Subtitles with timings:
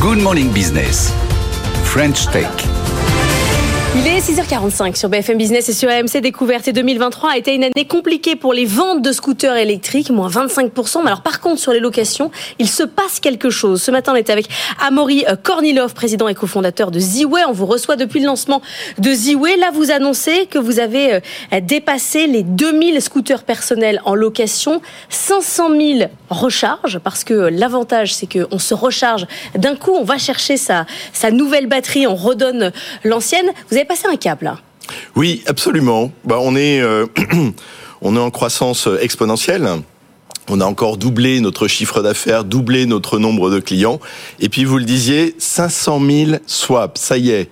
[0.00, 1.10] Good Morning Business.
[1.92, 2.99] French Tech.
[3.96, 6.68] Il est 6h45 sur BFM Business et sur AMC Découverte.
[6.68, 11.00] Et 2023 a été une année compliquée pour les ventes de scooters électriques, moins 25%.
[11.00, 12.30] Mais alors, par contre, sur les locations,
[12.60, 13.82] il se passe quelque chose.
[13.82, 14.48] Ce matin, on était avec
[14.80, 17.42] Amaury euh, Kornilov, président et cofondateur de Ziway.
[17.48, 18.62] On vous reçoit depuis le lancement
[18.98, 19.56] de Ziway.
[19.56, 25.68] Là, vous annoncez que vous avez euh, dépassé les 2000 scooters personnels en location, 500
[25.76, 30.86] 000 recharges, parce que l'avantage, c'est qu'on se recharge d'un coup, on va chercher sa,
[31.32, 32.70] nouvelle batterie, on redonne
[33.02, 33.50] l'ancienne.
[33.80, 34.58] Avez passé un cap là.
[35.16, 36.12] Oui, absolument.
[36.24, 37.06] Bah, on est euh,
[38.02, 39.68] on est en croissance exponentielle.
[40.48, 44.00] On a encore doublé notre chiffre d'affaires, doublé notre nombre de clients.
[44.40, 47.48] Et puis vous le disiez, 500 000 swaps, ça y est.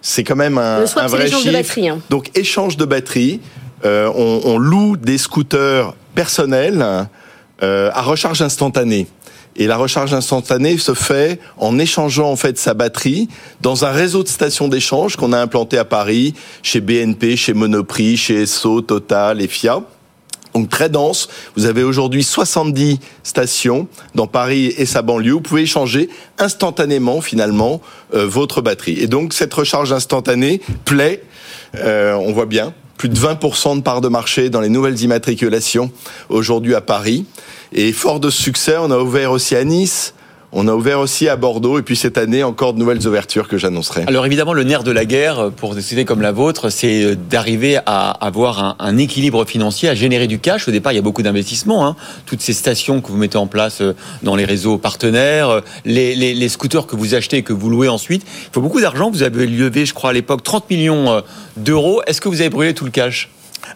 [0.00, 1.58] C'est quand même un, Le swap, un c'est vrai l'échange de chiffre.
[1.58, 1.98] batterie, hein.
[2.10, 3.40] Donc échange de batterie.
[3.84, 6.84] Euh, on, on loue des scooters personnels
[7.62, 9.08] euh, à recharge instantanée.
[9.58, 13.28] Et la recharge instantanée se fait en échangeant en fait sa batterie
[13.60, 18.16] dans un réseau de stations d'échange qu'on a implanté à Paris, chez BNP, chez Monoprix,
[18.16, 19.82] chez Esso, Total et Fiat.
[20.54, 21.28] Donc très dense.
[21.56, 25.32] Vous avez aujourd'hui 70 stations dans Paris et sa banlieue.
[25.32, 27.80] Vous pouvez échanger instantanément finalement
[28.14, 28.98] euh, votre batterie.
[29.00, 31.22] Et donc cette recharge instantanée plaît.
[31.74, 35.90] Euh, on voit bien plus de 20% de part de marché dans les nouvelles immatriculations
[36.28, 37.24] aujourd'hui à Paris.
[37.72, 40.14] Et fort de ce succès, on a ouvert aussi à Nice.
[40.50, 43.58] On a ouvert aussi à Bordeaux et puis cette année encore de nouvelles ouvertures que
[43.58, 44.04] j'annoncerai.
[44.06, 47.78] Alors évidemment, le nerf de la guerre pour des sociétés comme la vôtre, c'est d'arriver
[47.84, 50.66] à avoir un, équilibre financier, à générer du cash.
[50.66, 51.86] Au départ, il y a beaucoup d'investissements.
[51.86, 51.96] Hein.
[52.24, 56.14] Toutes ces stations que vous mettez en place euh, dans les réseaux partenaires, euh, les,
[56.14, 58.22] les, scooters que vous achetez et que vous louez ensuite.
[58.24, 59.10] Il faut beaucoup d'argent.
[59.10, 61.20] Vous avez levé, je crois, à l'époque 30 millions euh,
[61.56, 62.00] d'euros.
[62.06, 63.28] Est-ce que vous avez brûlé tout le cash?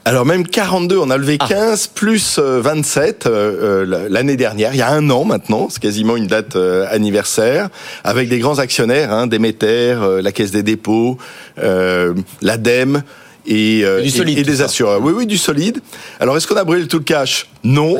[0.05, 1.47] Alors même 42, on a levé Ah.
[1.49, 5.81] 15 plus euh, 27 euh, euh, l'année dernière, il y a un an maintenant, c'est
[5.81, 7.69] quasiment une date euh, anniversaire,
[8.03, 9.67] avec des grands actionnaires, hein, Déméter,
[10.01, 11.19] euh, la Caisse des dépôts,
[11.63, 13.03] euh, l'ADEME.
[13.45, 14.67] Et, euh, Du et- solide, et tout des ça.
[14.67, 15.01] assureurs.
[15.03, 15.81] Oui, oui, du solide.
[16.21, 17.49] Alors, est-ce qu'on a brûlé tout le cash?
[17.65, 17.99] Non.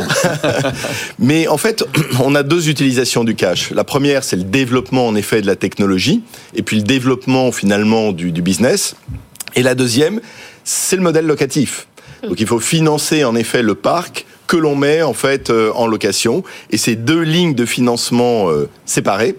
[1.19, 1.85] Mais en fait,
[2.23, 3.73] on a deux utilisations du cash.
[3.73, 6.23] La première, c'est le développement, en effet, de la technologie,
[6.55, 8.95] et puis le développement, finalement, du, du business.
[9.57, 10.21] Et la deuxième,
[10.65, 11.87] c'est le modèle locatif.
[12.23, 15.87] Donc il faut financer en effet le parc que l'on met en fait euh, en
[15.87, 19.37] location et ces deux lignes de financement euh, séparées,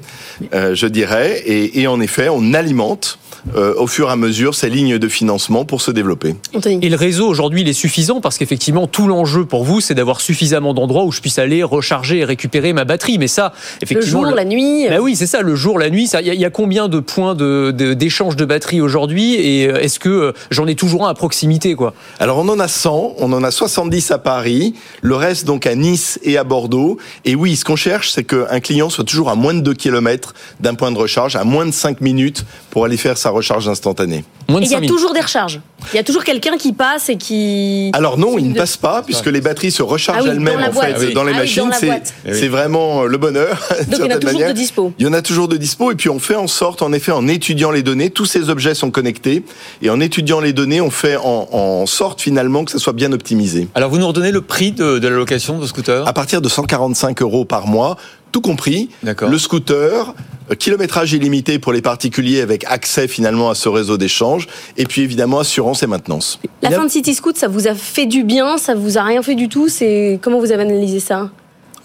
[0.53, 3.19] euh, je dirais, et, et en effet on alimente
[3.57, 6.33] euh, au fur et à mesure ces lignes de financement pour se développer.
[6.65, 10.21] Et le réseau aujourd'hui, il est suffisant parce qu'effectivement, tout l'enjeu pour vous, c'est d'avoir
[10.21, 13.17] suffisamment d'endroits où je puisse aller recharger et récupérer ma batterie.
[13.17, 14.87] Mais ça, Le effectivement, jour, la nuit.
[14.87, 16.07] Bah oui, c'est ça, le jour, la nuit.
[16.07, 18.79] ça- Il y, a- il y a combien de points de- de- d'échange de, batterie
[18.79, 19.33] aujourd'hui?
[19.33, 21.93] Et est-ce que j'en ai toujours un à proximité, quoi?
[22.21, 25.75] Alors on en a 100, on en a 70 à Paris, le reste donc à
[25.75, 26.97] Nice et à Bordeaux.
[27.25, 30.33] Et oui, ce qu'on cherche, c'est qu'un client soit toujours à moins de 2 km
[30.61, 34.23] d'un point de recharge, à moins de 5 minutes pour aller faire sa recharge instantanée.
[34.49, 34.95] Moins Et de il y a 5 minutes.
[34.95, 35.59] toujours des recharges.
[35.93, 37.89] Il y a toujours quelqu'un qui passe et qui.
[37.93, 40.71] Alors non, il ne passe pas puisque les batteries se rechargent Ah oui, elles-mêmes en
[40.71, 40.87] boîte.
[40.87, 41.13] fait Ah oui.
[41.13, 41.69] dans les Ah machines.
[41.77, 41.87] c'est.
[42.25, 42.37] Eh oui.
[42.39, 43.57] c'est vraiment le bonheur.
[43.87, 44.93] Donc il y en a toujours de dispo.
[44.99, 47.11] Il y en a toujours de dispo et puis on fait en sorte, en effet,
[47.11, 49.43] en étudiant les données, tous ces objets sont connectés
[49.81, 53.11] et en étudiant les données, on fait en, en sorte finalement que ça soit bien
[53.11, 53.67] optimisé.
[53.75, 56.07] Alors vous nous redonnez le prix de, de la location de scooter?
[56.07, 57.97] À partir de 145 euros par mois,
[58.31, 59.29] tout compris, D'accord.
[59.29, 60.15] le scooter,
[60.55, 64.47] kilométrage illimité pour les particuliers avec accès finalement à ce réseau d'échange
[64.77, 66.39] et puis évidemment assurance et maintenance.
[66.61, 69.21] La fin de City Scoot, ça vous a fait du bien, ça vous a rien
[69.23, 69.67] fait du tout.
[69.69, 71.29] C'est comment vous avez analysé ça?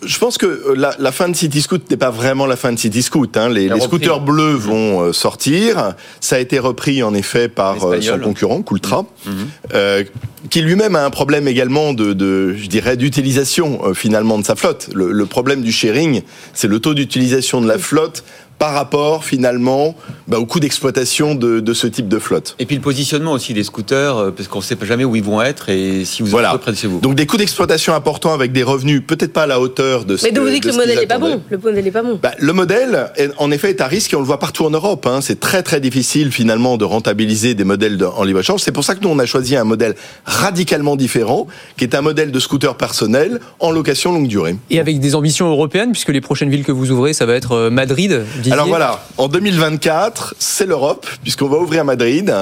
[0.05, 2.73] Je pense que euh, la, la fin de City Scoot n'est pas vraiment la fin
[2.73, 3.37] de City Scoot.
[3.37, 3.49] Hein.
[3.49, 5.95] Les, les scooters bleus vont euh, sortir.
[6.21, 9.33] Ça a été repris en effet par euh, son concurrent, Coultra, Mhm.
[9.75, 10.05] euh,
[10.51, 14.55] qui lui-même a un problème également de, de je dirais, d'utilisation euh, finalement de sa
[14.55, 14.89] flotte.
[14.95, 16.23] Le, le problème du sharing,
[16.55, 18.23] c'est le taux d'utilisation de la flotte
[18.59, 19.95] par rapport finalement
[20.27, 22.57] bah, au coût d'exploitation de, de ce type de flotte.
[22.59, 25.15] Et puis le positionnement aussi des scooters, euh, parce qu'on ne sait pas jamais où
[25.17, 26.53] ils vont être et si vous Voilà.
[26.55, 27.01] êtes près de chez vous.
[27.01, 30.25] Donc des coûts d'exploitation importants avec des revenus peut-être pas à la hauteur de ce
[30.25, 31.41] Mais donc vous que- dites de que le modèle n'est pas bon.
[31.49, 32.19] Le modèle n'est pas bon.
[32.23, 34.71] Bah, le modèle, est- en effet, est à risque et on le voit partout en
[34.71, 35.07] Europe.
[35.07, 35.21] hein.
[35.21, 38.61] C'est très très difficile finalement de rentabiliser des modèles de- en libre échange.
[38.61, 39.95] C'est pour ça que nous on a choisi un modèle
[40.25, 41.47] radicalement différent,
[41.77, 44.57] qui est un modèle de scooter personnel en location longue durée.
[44.71, 47.53] Et avec des ambitions européennes, puisque les prochaines villes que vous ouvrez, ça va être
[47.53, 48.25] euh, Madrid.
[48.51, 52.35] Alors voilà, en 2024, c'est l'Europe, puisqu'on va ouvrir Madrid.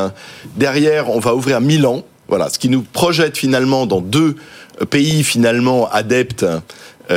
[0.57, 2.03] Derrière, on va ouvrir Milan.
[2.29, 4.37] Voilà, ce qui nous projette finalement dans deux
[4.91, 6.61] pays finalement adeptes euh,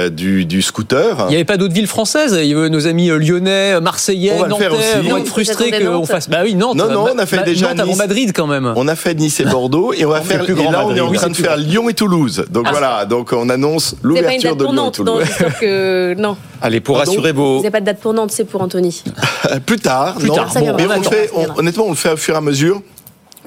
[0.09, 1.17] du, du scooter.
[1.27, 2.37] Il n'y avait pas d'autres villes françaises.
[2.39, 5.09] Il y avait nos amis euh, lyonnais, euh, marseillais, On va le faire nantais aussi.
[5.09, 6.29] vont être frustrés qu'on fasse.
[6.29, 6.75] Bah oui, Nantes.
[6.75, 7.97] Non, non, on a fait Ma- déjà Nantes avant Nice.
[7.97, 8.71] Madrid quand même.
[8.75, 10.85] On a fait Nice et Bordeaux et on va On faire plus et grand là
[10.85, 11.65] on est en Oui, train de faire grand.
[11.67, 12.45] Lyon et Toulouse.
[12.51, 12.71] Donc Ah.
[12.71, 15.27] voilà, donc on annonce l'ouverture date de Lyon et Nantes, non, Toulouse.
[15.59, 16.37] que non.
[16.61, 17.57] Allez, pour Pardon rassurer Vous vos.
[17.57, 19.03] n'avez pas de date pour Nantes, c'est pour Anthony.
[19.49, 20.35] Euh, Plus tard, Plus non.
[20.35, 22.81] tard, mais on fait, honnêtement, on le fait au fur et à mesure.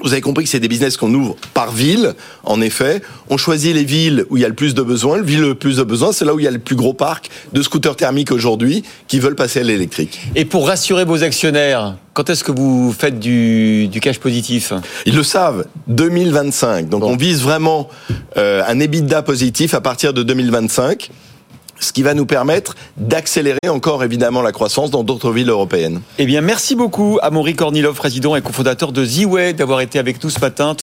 [0.03, 2.13] Vous avez compris que c'est des business qu'on ouvre par ville,
[2.43, 3.01] en effet.
[3.29, 5.17] On choisit les villes où il y a le plus de besoins.
[5.17, 6.93] Le ville le plus de besoins, c'est là où il y a le plus gros
[6.93, 10.19] parc de scooters thermiques aujourd'hui qui veulent passer à l'électrique.
[10.35, 14.73] Et pour rassurer vos actionnaires, quand est-ce que vous faites du, du cash positif?
[15.05, 16.89] Ils le savent, 2025.
[16.89, 17.11] Donc Bon.
[17.13, 17.89] on vise vraiment
[18.37, 21.09] euh, un EBITDA positif à partir de 2025,
[21.79, 26.01] ce qui va nous permettre d'accélérer encore évidemment la croissance dans d'autres villes européennes.
[26.17, 30.23] Eh bien, merci beaucoup à Maury Kornilov, président et cofondateur de Z-Way, d'avoir été avec
[30.23, 30.71] nous ce matin.